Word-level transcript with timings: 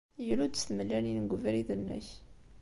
Glu-d 0.27 0.55
s 0.57 0.63
tmellalin 0.63 1.21
deg 1.23 1.33
ubrid-nnek. 1.35 2.07